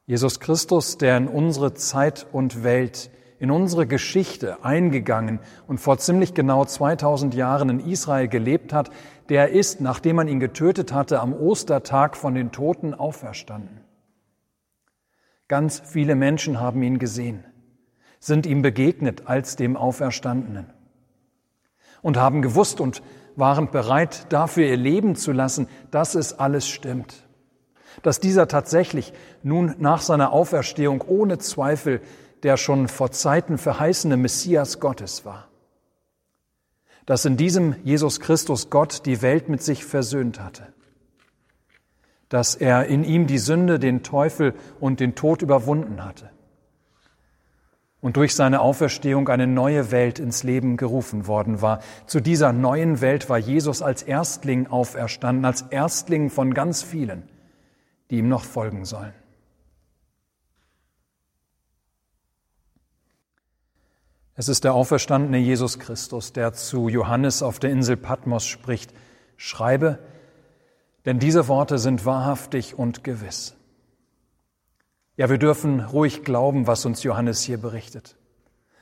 Jesus 0.05 0.39
Christus, 0.39 0.99
der 0.99 1.17
in 1.17 1.27
unsere 1.27 1.73
Zeit 1.73 2.27
und 2.31 2.63
Welt, 2.63 3.09
in 3.39 3.49
unsere 3.49 3.87
Geschichte 3.87 4.63
eingegangen 4.63 5.39
und 5.65 5.79
vor 5.79 5.97
ziemlich 5.97 6.35
genau 6.35 6.63
2000 6.63 7.33
Jahren 7.33 7.69
in 7.69 7.79
Israel 7.79 8.27
gelebt 8.27 8.71
hat, 8.71 8.91
der 9.29 9.49
ist, 9.49 9.81
nachdem 9.81 10.17
man 10.17 10.27
ihn 10.27 10.39
getötet 10.39 10.93
hatte, 10.93 11.21
am 11.21 11.33
Ostertag 11.33 12.17
von 12.17 12.35
den 12.35 12.51
Toten 12.51 12.93
auferstanden. 12.93 13.81
Ganz 15.47 15.81
viele 15.83 16.13
Menschen 16.13 16.59
haben 16.59 16.83
ihn 16.83 16.99
gesehen, 16.99 17.45
sind 18.19 18.45
ihm 18.45 18.61
begegnet 18.61 19.23
als 19.25 19.55
dem 19.55 19.75
Auferstandenen 19.75 20.71
und 22.03 22.17
haben 22.17 22.43
gewusst 22.43 22.79
und 22.79 23.01
waren 23.35 23.71
bereit, 23.71 24.27
dafür 24.31 24.67
ihr 24.67 24.77
Leben 24.77 25.15
zu 25.15 25.31
lassen, 25.31 25.67
dass 25.89 26.13
es 26.13 26.37
alles 26.37 26.67
stimmt 26.69 27.24
dass 28.03 28.19
dieser 28.19 28.47
tatsächlich 28.47 29.13
nun 29.43 29.75
nach 29.79 30.01
seiner 30.01 30.31
Auferstehung 30.31 31.01
ohne 31.01 31.37
Zweifel 31.37 32.01
der 32.45 32.57
schon 32.57 32.87
vor 32.87 33.09
Zeiten 33.11 33.57
verheißene 33.57 34.17
Messias 34.17 34.79
Gottes 34.79 35.25
war. 35.25 35.47
Dass 37.07 37.25
in 37.25 37.37
diesem 37.37 37.75
Jesus 37.83 38.19
Christus 38.19 38.69
Gott 38.69 39.07
die 39.07 39.23
Welt 39.23 39.49
mit 39.49 39.63
sich 39.63 39.83
versöhnt 39.83 40.39
hatte. 40.39 40.67
Dass 42.29 42.53
er 42.53 42.85
in 42.85 43.03
ihm 43.03 43.25
die 43.25 43.39
Sünde, 43.39 43.79
den 43.79 44.03
Teufel 44.03 44.53
und 44.79 44.99
den 44.99 45.15
Tod 45.15 45.41
überwunden 45.41 46.03
hatte. 46.03 46.29
Und 47.99 48.15
durch 48.15 48.35
seine 48.35 48.61
Auferstehung 48.61 49.27
eine 49.29 49.47
neue 49.47 49.89
Welt 49.89 50.19
ins 50.19 50.43
Leben 50.43 50.77
gerufen 50.77 51.25
worden 51.25 51.63
war. 51.63 51.79
Zu 52.05 52.19
dieser 52.19 52.53
neuen 52.53 53.01
Welt 53.01 53.27
war 53.27 53.39
Jesus 53.39 53.81
als 53.81 54.03
Erstling 54.03 54.67
auferstanden, 54.67 55.45
als 55.45 55.63
Erstling 55.63 56.29
von 56.29 56.53
ganz 56.53 56.83
vielen 56.83 57.23
die 58.09 58.17
ihm 58.17 58.29
noch 58.29 58.43
folgen 58.43 58.85
sollen. 58.85 59.13
Es 64.35 64.49
ist 64.49 64.65
der 64.65 64.73
auferstandene 64.73 65.37
Jesus 65.37 65.79
Christus, 65.79 66.33
der 66.33 66.53
zu 66.53 66.89
Johannes 66.89 67.41
auf 67.41 67.59
der 67.59 67.71
Insel 67.71 67.95
Patmos 67.95 68.45
spricht, 68.45 68.93
schreibe, 69.37 69.99
denn 71.05 71.19
diese 71.19 71.47
Worte 71.47 71.77
sind 71.77 72.05
wahrhaftig 72.05 72.77
und 72.77 73.03
gewiss. 73.03 73.55
Ja, 75.15 75.29
wir 75.29 75.37
dürfen 75.37 75.79
ruhig 75.79 76.23
glauben, 76.23 76.67
was 76.67 76.85
uns 76.85 77.03
Johannes 77.03 77.41
hier 77.43 77.57
berichtet. 77.57 78.17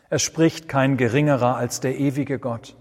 Es 0.09 0.23
spricht 0.23 0.67
kein 0.67 0.97
geringerer 0.97 1.55
als 1.55 1.79
der 1.79 1.99
ewige 1.99 2.39
Gott, 2.39 2.75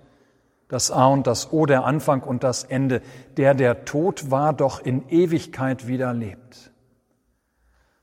das 0.72 0.90
A 0.90 1.04
und 1.08 1.26
das 1.26 1.52
O, 1.52 1.66
der 1.66 1.84
Anfang 1.84 2.22
und 2.22 2.42
das 2.42 2.64
Ende, 2.64 3.02
der 3.36 3.52
der 3.52 3.84
Tod 3.84 4.30
war, 4.30 4.54
doch 4.54 4.80
in 4.80 5.06
Ewigkeit 5.10 5.86
wieder 5.86 6.14
lebt, 6.14 6.72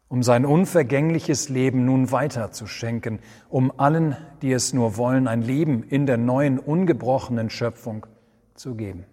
um 0.07 0.21
sein 0.21 0.45
unvergängliches 0.45 1.49
Leben 1.49 1.85
nun 1.85 2.11
weiter 2.11 2.51
zu 2.51 2.67
schenken, 2.67 3.21
um 3.49 3.73
allen, 3.79 4.15
die 4.43 4.51
es 4.51 4.71
nur 4.71 4.97
wollen, 4.97 5.27
ein 5.27 5.41
Leben 5.41 5.81
in 5.81 6.05
der 6.05 6.17
neuen, 6.17 6.59
ungebrochenen 6.59 7.49
Schöpfung 7.49 8.05
zu 8.53 8.75
geben. 8.75 9.07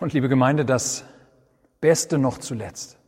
Und 0.00 0.12
liebe 0.12 0.28
Gemeinde, 0.28 0.64
das 0.64 1.04
Beste 1.80 2.18
noch 2.18 2.38
zuletzt. 2.38 2.98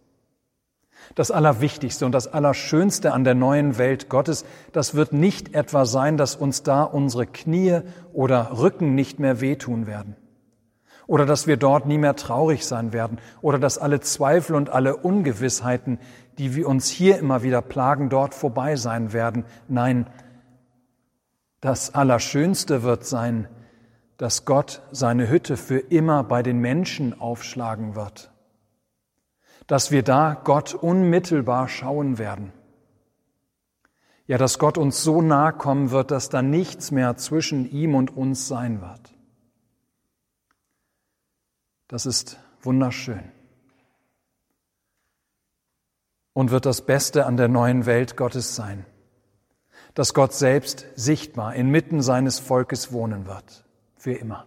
Das 1.15 1.31
Allerwichtigste 1.31 2.07
und 2.07 2.13
das 2.13 2.33
Allerschönste 2.33 3.13
an 3.13 3.25
der 3.25 3.35
neuen 3.35 3.79
Welt 3.79 4.09
Gottes, 4.09 4.45
das 4.73 4.95
wird 4.95 5.13
nicht 5.13 5.55
etwa 5.55 5.85
sein, 5.85 6.17
dass 6.17 6.37
uns 6.37 6.63
da 6.63 6.83
unsere 6.83 7.27
Knie 7.27 7.81
oder 8.13 8.59
Rücken 8.59 8.95
nicht 8.95 9.19
mehr 9.19 9.41
wehtun 9.41 9.87
werden. 9.87 10.17
Oder 11.07 11.25
dass 11.25 11.47
wir 11.47 11.57
dort 11.57 11.87
nie 11.87 11.97
mehr 11.97 12.17
traurig 12.17 12.67
sein 12.67 12.93
werden. 12.93 13.19
Oder 13.41 13.59
dass 13.59 13.79
alle 13.79 14.01
Zweifel 14.01 14.55
und 14.55 14.69
alle 14.69 14.97
Ungewissheiten, 14.97 15.99
die 16.37 16.55
wir 16.55 16.69
uns 16.69 16.89
hier 16.89 17.19
immer 17.19 17.43
wieder 17.43 17.63
plagen, 17.63 18.11
dort 18.11 18.35
vorbei 18.35 18.77
sein 18.77 19.15
werden. 19.15 19.45
Nein, 19.69 20.07
das 21.61 21.95
Allerschönste 21.95 22.83
wird 22.83 23.07
sein, 23.07 23.49
dass 24.19 24.45
Gott 24.45 24.83
seine 24.93 25.29
Hütte 25.31 25.57
für 25.57 25.79
immer 25.79 26.25
bei 26.25 26.43
den 26.43 26.59
Menschen 26.59 27.19
aufschlagen 27.19 27.97
wird 27.97 28.31
dass 29.69 29.93
wir 29.93 30.03
da 30.03 30.35
Gott 30.35 30.75
unmittelbar 30.75 31.69
schauen 31.69 32.19
werden. 32.19 32.53
Ja, 34.27 34.37
dass 34.37 34.59
Gott 34.59 34.77
uns 34.77 35.03
so 35.03 35.23
nahe 35.23 35.53
kommen 35.53 35.91
wird, 35.91 36.11
dass 36.11 36.31
da 36.31 36.43
nichts 36.43 36.91
mehr 36.91 37.17
zwischen 37.17 37.71
ihm 37.71 37.95
und 37.95 38.15
uns 38.17 38.49
sein 38.49 38.81
wird. 38.81 39.15
Das 41.87 42.05
ist 42.05 42.39
wunderschön 42.63 43.23
und 46.33 46.51
wird 46.51 46.67
das 46.67 46.83
Beste 46.83 47.27
an 47.27 47.37
der 47.37 47.49
neuen 47.49 47.85
Welt 47.85 48.17
Gottes 48.17 48.55
sein, 48.55 48.87
dass 49.95 50.15
Gott 50.15 50.33
selbst 50.33 50.87
sichtbar 50.95 51.55
inmitten 51.55 52.01
seines 52.01 52.39
Volkes 52.39 52.93
wohnen 52.93 53.27
wird, 53.27 53.65
für 53.97 54.13
immer. 54.13 54.47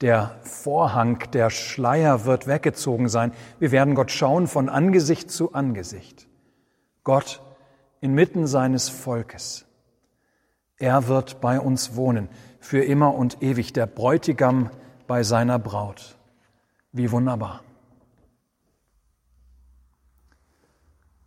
Der 0.00 0.36
Vorhang, 0.42 1.30
der 1.32 1.50
Schleier 1.50 2.24
wird 2.24 2.46
weggezogen 2.46 3.08
sein. 3.08 3.32
Wir 3.58 3.72
werden 3.72 3.94
Gott 3.94 4.12
schauen 4.12 4.46
von 4.46 4.68
Angesicht 4.68 5.30
zu 5.30 5.54
Angesicht. 5.54 6.28
Gott 7.02 7.42
inmitten 8.00 8.46
seines 8.46 8.88
Volkes. 8.88 9.66
Er 10.76 11.08
wird 11.08 11.40
bei 11.40 11.58
uns 11.58 11.96
wohnen, 11.96 12.28
für 12.60 12.84
immer 12.84 13.14
und 13.14 13.42
ewig, 13.42 13.72
der 13.72 13.86
Bräutigam 13.86 14.70
bei 15.08 15.24
seiner 15.24 15.58
Braut. 15.58 16.16
Wie 16.92 17.10
wunderbar. 17.10 17.62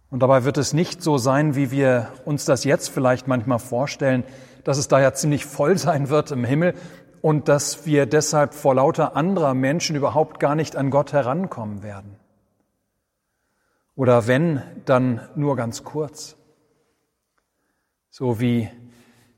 Und 0.10 0.22
dabei 0.22 0.44
wird 0.44 0.58
es 0.58 0.74
nicht 0.74 1.01
so 1.01 1.18
sein, 1.18 1.56
wie 1.56 1.72
wir 1.72 2.12
uns 2.25 2.46
das 2.46 2.63
jetzt 2.63 2.90
vielleicht 2.90 3.28
manchmal 3.28 3.60
vorstellen, 3.60 4.24
dass 4.63 4.78
es 4.78 4.88
da 4.88 5.00
ja 5.00 5.13
ziemlich 5.13 5.46
voll 5.46 5.78
sein 5.78 6.10
wird 6.10 6.32
im 6.32 6.44
Himmel 6.44 6.75
und 7.22 7.48
dass 7.48 7.86
wir 7.86 8.06
deshalb 8.06 8.54
vor 8.54 8.75
lauter 8.75 9.16
anderer 9.16 9.54
Menschen 9.54 9.96
überhaupt 9.96 10.40
gar 10.40 10.56
nicht 10.56 10.75
an 10.75 10.90
Gott 10.90 11.13
herankommen 11.13 11.84
werden. 11.84 12.18
Oder 13.96 14.28
wenn, 14.28 14.62
dann 14.86 15.22
nur 15.36 15.56
ganz 15.56 15.84
kurz. 15.84 16.36
So 18.10 18.40
wie 18.40 18.70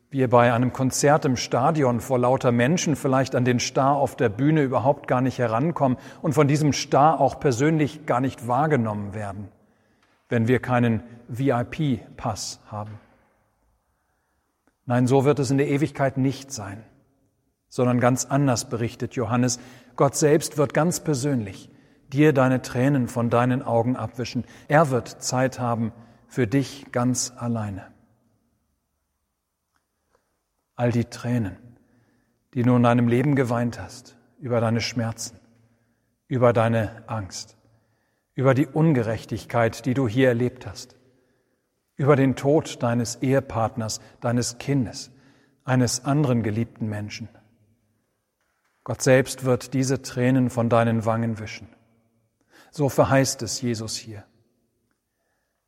wir 0.09 0.29
bei 0.29 0.53
einem 0.53 0.71
Konzert 0.71 1.25
im 1.25 1.35
Stadion 1.35 1.99
vor 1.99 2.19
lauter 2.19 2.51
Menschen 2.51 2.95
vielleicht 2.95 3.35
an 3.35 3.45
den 3.45 3.59
Star 3.59 3.95
auf 3.95 4.15
der 4.15 4.29
Bühne 4.29 4.61
überhaupt 4.61 5.07
gar 5.07 5.21
nicht 5.21 5.39
herankommen 5.39 5.97
und 6.21 6.33
von 6.33 6.47
diesem 6.47 6.71
Star 6.71 7.19
auch 7.19 7.39
persönlich 7.39 8.05
gar 8.05 8.21
nicht 8.21 8.47
wahrgenommen 8.47 9.15
werden, 9.15 9.49
wenn 10.29 10.47
wir 10.47 10.59
keinen 10.59 11.01
VIP-Pass 11.27 12.59
haben. 12.67 12.99
Nein, 14.85 15.07
so 15.07 15.25
wird 15.25 15.39
es 15.39 15.49
in 15.49 15.57
der 15.57 15.69
Ewigkeit 15.69 16.17
nicht 16.17 16.51
sein, 16.51 16.83
sondern 17.73 17.99
ganz 17.99 18.25
anders 18.25 18.69
berichtet 18.69 19.15
Johannes. 19.15 19.59
Gott 19.95 20.15
selbst 20.15 20.59
wird 20.59 20.75
ganz 20.75 20.99
persönlich 20.99 21.71
dir 22.09 22.31
deine 22.31 22.61
Tränen 22.61 23.07
von 23.07 23.31
deinen 23.31 23.63
Augen 23.63 23.95
abwischen. 23.95 24.43
Er 24.67 24.91
wird 24.91 25.07
Zeit 25.07 25.59
haben 25.59 25.91
für 26.27 26.45
dich 26.45 26.91
ganz 26.91 27.33
alleine 27.35 27.87
all 30.75 30.91
die 30.91 31.05
Tränen, 31.05 31.57
die 32.53 32.61
du 32.61 32.75
in 32.75 32.83
deinem 32.83 33.07
Leben 33.07 33.35
geweint 33.35 33.81
hast, 33.81 34.17
über 34.37 34.61
deine 34.61 34.79
Schmerzen, 34.79 35.39
über 36.27 36.53
deine 36.53 37.03
Angst, 37.07 37.57
über 38.35 38.53
die 38.53 38.67
Ungerechtigkeit, 38.67 39.83
die 39.87 39.95
du 39.95 40.07
hier 40.07 40.27
erlebt 40.27 40.67
hast, 40.67 40.95
über 41.95 42.15
den 42.15 42.35
Tod 42.35 42.83
deines 42.83 43.15
Ehepartners, 43.23 43.99
deines 44.21 44.59
Kindes, 44.59 45.09
eines 45.63 46.05
anderen 46.05 46.43
geliebten 46.43 46.87
Menschen. 46.87 47.29
Gott 48.83 49.01
selbst 49.01 49.45
wird 49.45 49.73
diese 49.73 50.01
Tränen 50.01 50.49
von 50.49 50.69
deinen 50.69 51.05
Wangen 51.05 51.39
wischen. 51.39 51.69
So 52.71 52.89
verheißt 52.89 53.41
es 53.43 53.61
Jesus 53.61 53.95
hier. 53.95 54.25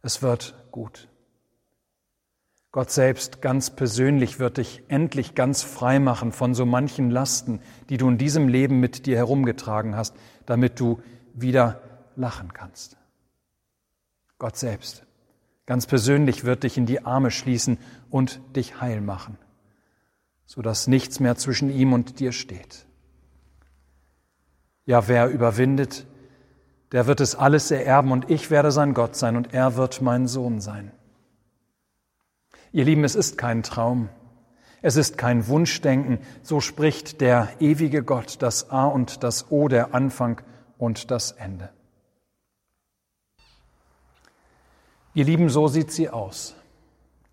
Es 0.02 0.22
wird 0.22 0.56
gut. 0.72 1.08
Gott 2.72 2.92
selbst 2.92 3.42
ganz 3.42 3.70
persönlich 3.70 4.40
wird 4.40 4.58
dich 4.58 4.84
endlich 4.90 5.34
ganz 5.34 5.64
frei 5.64 6.00
machen 6.00 6.34
von 6.34 6.54
so 6.54 6.66
manchen 6.66 7.10
Lasten, 7.10 7.62
die 7.90 7.96
du 7.96 8.10
in 8.10 8.18
diesem 8.18 8.50
Leben 8.50 8.82
mit 8.82 9.06
dir 9.06 9.16
herumgetragen 9.16 9.96
hast, 9.96 10.14
damit 10.46 10.80
du 10.80 11.02
wieder 11.34 11.82
lachen 12.18 12.52
kannst. 12.52 12.98
Gott 14.38 14.58
selbst 14.58 15.06
ganz 15.66 15.88
persönlich 15.88 16.44
wird 16.44 16.64
dich 16.64 16.78
in 16.78 16.86
die 16.86 17.06
Arme 17.06 17.32
schließen 17.32 17.78
und 18.10 18.42
dich 18.56 18.82
heil 18.82 19.02
machen, 19.02 19.38
sodass 20.46 20.88
nichts 20.88 21.20
mehr 21.20 21.36
zwischen 21.38 21.70
ihm 21.70 21.94
und 21.94 22.20
dir 22.20 22.32
steht. 22.32 22.86
Ja, 24.86 25.08
wer 25.08 25.30
überwindet, 25.30 26.06
der 26.92 27.08
wird 27.08 27.20
es 27.20 27.36
alles 27.36 27.72
ererben 27.72 28.12
und 28.12 28.30
ich 28.30 28.52
werde 28.52 28.72
sein 28.72 28.94
Gott 28.94 29.16
sein 29.16 29.36
und 29.36 29.54
er 29.54 29.76
wird 29.76 30.02
mein 30.02 30.28
Sohn 30.28 30.62
sein. 30.62 30.92
Ihr 32.72 32.86
Lieben, 32.86 33.04
es 33.04 33.16
ist 33.16 33.38
kein 33.38 33.64
Traum. 33.64 34.10
Es 34.82 34.98
ist 34.98 35.18
kein 35.18 35.48
Wunschdenken. 35.48 36.20
So 36.44 36.62
spricht 36.62 37.22
der 37.22 37.50
ewige 37.60 38.04
Gott, 38.04 38.42
das 38.42 38.70
A 38.70 38.86
und 38.86 39.24
das 39.24 39.50
O, 39.52 39.68
der 39.68 39.96
Anfang 39.96 40.42
und 40.78 41.10
das 41.10 41.32
Ende. 41.32 41.70
Ihr 45.16 45.26
Lieben, 45.26 45.50
so 45.50 45.68
sieht 45.68 45.92
sie 45.92 46.10
aus. 46.10 46.56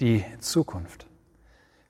Die 0.00 0.24
Zukunft, 0.38 1.06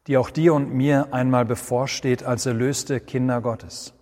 die 0.06 0.16
auch 0.16 0.30
dir 0.30 0.54
und 0.54 0.74
mir 0.74 1.12
einmal 1.12 1.44
bevorsteht 1.44 2.24
als 2.24 2.46
erlöste 2.46 2.98
Kinder 2.98 3.40
Gottes. 3.40 3.94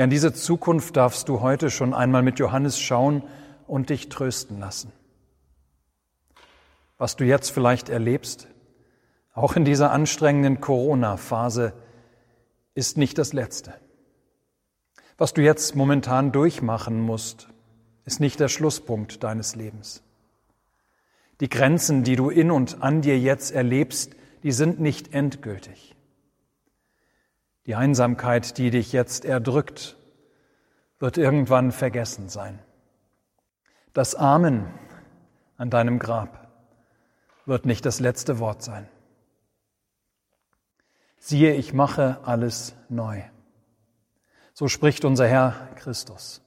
Ja, 0.00 0.04
in 0.04 0.10
diese 0.10 0.32
Zukunft 0.32 0.96
darfst 0.96 1.28
du 1.28 1.42
heute 1.42 1.68
schon 1.68 1.92
einmal 1.92 2.22
mit 2.22 2.38
Johannes 2.38 2.80
schauen 2.80 3.22
und 3.66 3.90
dich 3.90 4.08
trösten 4.08 4.58
lassen 4.58 4.90
was 7.00 7.16
du 7.16 7.24
jetzt 7.24 7.48
vielleicht 7.48 7.88
erlebst, 7.88 8.46
auch 9.32 9.56
in 9.56 9.64
dieser 9.64 9.90
anstrengenden 9.90 10.60
Corona-Phase, 10.60 11.72
ist 12.74 12.98
nicht 12.98 13.16
das 13.16 13.32
Letzte. 13.32 13.72
Was 15.16 15.32
du 15.32 15.40
jetzt 15.40 15.74
momentan 15.74 16.30
durchmachen 16.30 17.00
musst, 17.00 17.48
ist 18.04 18.20
nicht 18.20 18.38
der 18.38 18.48
Schlusspunkt 18.48 19.24
deines 19.24 19.56
Lebens. 19.56 20.02
Die 21.40 21.48
Grenzen, 21.48 22.04
die 22.04 22.16
du 22.16 22.28
in 22.28 22.50
und 22.50 22.82
an 22.82 23.00
dir 23.00 23.18
jetzt 23.18 23.50
erlebst, 23.50 24.14
die 24.42 24.52
sind 24.52 24.78
nicht 24.78 25.14
endgültig. 25.14 25.96
Die 27.66 27.74
Einsamkeit, 27.74 28.58
die 28.58 28.70
dich 28.70 28.92
jetzt 28.92 29.24
erdrückt, 29.24 29.96
wird 30.98 31.18
irgendwann 31.18 31.72
vergessen 31.72 32.28
sein. 32.28 32.58
Das 33.92 34.14
Amen 34.14 34.66
an 35.56 35.70
deinem 35.70 35.98
Grab 35.98 36.48
wird 37.46 37.66
nicht 37.66 37.84
das 37.84 38.00
letzte 38.00 38.38
Wort 38.38 38.62
sein. 38.62 38.88
Siehe, 41.18 41.54
ich 41.54 41.74
mache 41.74 42.18
alles 42.24 42.74
neu. 42.88 43.22
So 44.54 44.68
spricht 44.68 45.04
unser 45.04 45.26
Herr 45.26 45.68
Christus. 45.76 46.42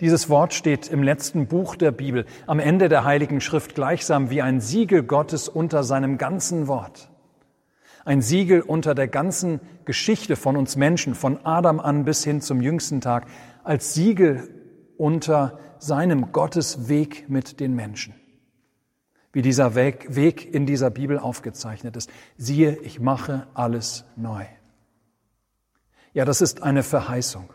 Dieses 0.00 0.28
Wort 0.28 0.52
steht 0.52 0.88
im 0.88 1.02
letzten 1.02 1.46
Buch 1.46 1.76
der 1.76 1.92
Bibel, 1.92 2.26
am 2.46 2.58
Ende 2.58 2.88
der 2.88 3.04
Heiligen 3.04 3.40
Schrift 3.40 3.74
gleichsam 3.74 4.30
wie 4.30 4.42
ein 4.42 4.60
Siegel 4.60 5.02
Gottes 5.02 5.48
unter 5.48 5.84
seinem 5.84 6.18
ganzen 6.18 6.66
Wort. 6.66 7.10
Ein 8.06 8.22
Siegel 8.22 8.62
unter 8.62 8.94
der 8.94 9.08
ganzen 9.08 9.60
Geschichte 9.84 10.36
von 10.36 10.56
uns 10.56 10.76
Menschen, 10.76 11.14
von 11.14 11.44
Adam 11.44 11.78
an 11.78 12.06
bis 12.06 12.24
hin 12.24 12.40
zum 12.40 12.62
jüngsten 12.62 13.02
Tag, 13.02 13.26
als 13.64 13.92
Siegel 13.92 14.48
unter 14.96 15.58
seinem 15.78 16.32
Gottesweg 16.32 17.28
mit 17.28 17.60
den 17.60 17.74
Menschen 17.74 18.14
wie 19.36 19.42
dieser 19.42 19.74
Weg, 19.74 20.16
Weg 20.16 20.54
in 20.54 20.64
dieser 20.64 20.88
Bibel 20.88 21.18
aufgezeichnet 21.18 21.94
ist. 21.94 22.08
Siehe, 22.38 22.78
ich 22.78 23.00
mache 23.00 23.46
alles 23.52 24.06
neu. 24.16 24.46
Ja, 26.14 26.24
das 26.24 26.40
ist 26.40 26.62
eine 26.62 26.82
Verheißung. 26.82 27.52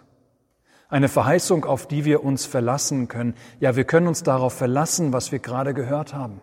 Eine 0.89 1.09
Verheißung, 1.09 1.65
auf 1.65 1.87
die 1.87 2.05
wir 2.05 2.23
uns 2.23 2.45
verlassen 2.45 3.07
können. 3.07 3.33
Ja, 3.59 3.75
wir 3.75 3.85
können 3.85 4.05
uns 4.05 4.21
darauf 4.21 4.53
verlassen, 4.53 5.11
was 5.11 5.31
wir 5.31 5.39
gerade 5.39 5.73
gehört 5.73 6.13
haben. 6.13 6.41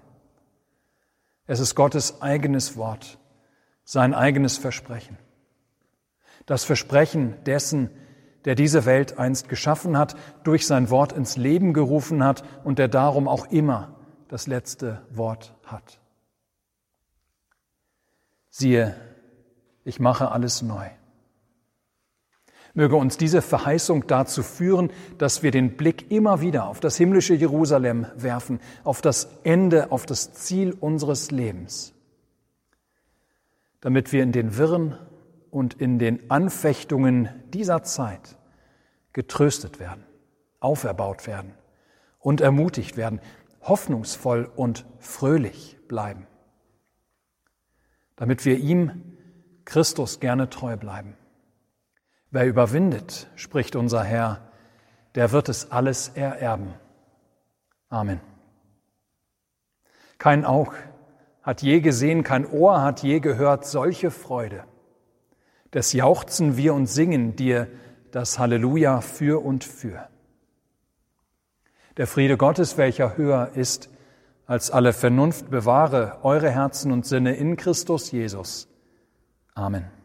Es 1.47 1.61
ist 1.61 1.77
Gottes 1.77 2.21
eigenes 2.21 2.77
Wort, 2.77 3.21
sein 3.89 4.13
eigenes 4.13 4.59
Versprechen. 4.59 5.17
Das 6.45 6.63
Versprechen 6.65 7.43
dessen, 7.47 7.89
der 8.45 8.55
diese 8.55 8.85
Welt 8.85 9.19
einst 9.19 9.49
geschaffen 9.49 9.97
hat, 9.97 10.15
durch 10.45 10.67
sein 10.67 10.91
Wort 10.91 11.15
ins 11.15 11.39
Leben 11.39 11.73
gerufen 11.73 12.23
hat 12.23 12.45
und 12.65 12.79
der 12.79 12.89
darum 12.89 13.27
auch 13.29 13.47
immer 13.51 13.97
das 14.29 14.47
letzte 14.47 15.01
Wort 15.09 15.55
hat. 15.65 16.01
Siehe, 18.51 18.95
ich 19.85 20.01
mache 20.01 20.33
alles 20.33 20.61
neu. 20.61 20.91
Möge 22.75 22.97
uns 22.97 23.17
diese 23.17 23.41
Verheißung 23.41 24.07
dazu 24.07 24.43
führen, 24.43 24.91
dass 25.17 25.43
wir 25.43 25.51
den 25.51 25.79
Blick 25.79 26.11
immer 26.11 26.43
wieder 26.43 26.67
auf 26.69 26.81
das 26.81 26.99
himmlische 26.99 27.33
Jerusalem 27.33 28.07
werfen, 28.17 28.61
auf 28.85 29.01
das 29.01 29.31
Ende, 29.45 29.91
auf 29.93 30.05
das 30.05 30.35
Ziel 30.35 30.77
unseres 30.79 31.31
Lebens, 31.31 31.95
damit 33.81 34.13
wir 34.13 34.23
in 34.23 34.33
den 34.33 34.57
Wirren 34.57 34.99
und 35.51 35.75
in 35.75 35.99
den 35.99 36.31
Anfechtungen 36.31 37.29
dieser 37.53 37.83
Zeit 37.83 38.37
getröstet 39.13 39.79
werden, 39.81 40.05
auferbaut 40.61 41.27
werden 41.27 41.55
und 42.19 42.41
ermutigt 42.41 42.97
werden, 42.97 43.21
hoffnungsvoll 43.63 44.51
und 44.57 44.85
fröhlich 44.99 45.79
bleiben, 45.89 46.27
damit 48.17 48.45
wir 48.45 48.59
ihm, 48.59 49.17
Christus, 49.65 50.21
gerne 50.21 50.49
treu 50.49 50.77
bleiben. 50.77 51.17
Wer 52.31 52.47
überwindet, 52.47 53.29
spricht 53.37 53.77
unser 53.77 54.03
Herr, 54.03 54.51
der 55.15 55.33
wird 55.33 55.49
es 55.49 55.71
alles 55.71 56.09
ererben. 56.11 56.75
Amen. 57.89 58.21
Kein 60.19 60.45
Auge 60.45 60.77
hat 61.49 61.63
je 61.63 61.81
gesehen, 61.81 62.25
kein 62.25 62.47
Ohr 62.47 62.83
hat 62.83 63.03
je 63.03 63.21
gehört 63.21 63.65
solche 63.65 64.11
Freude. 64.11 64.65
Des 65.73 65.95
jauchzen 65.95 66.59
wir 66.59 66.75
und 66.75 66.85
singen 66.85 67.37
dir 67.37 67.69
das 68.11 68.39
Halleluja 68.39 69.01
für 69.01 69.43
und 69.43 69.65
für. 69.65 70.11
Der 71.97 72.07
Friede 72.07 72.37
Gottes, 72.37 72.77
welcher 72.77 73.17
höher 73.17 73.53
ist 73.55 73.89
als 74.47 74.71
alle 74.71 74.93
Vernunft, 74.93 75.49
bewahre 75.49 76.19
eure 76.23 76.51
Herzen 76.51 76.93
und 76.93 77.07
Sinne 77.07 77.35
in 77.37 77.57
Christus 77.57 78.13
Jesus. 78.13 78.69
Amen. 79.55 79.98